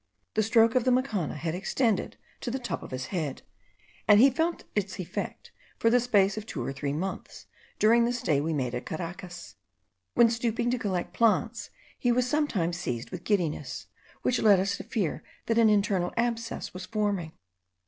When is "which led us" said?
14.23-14.75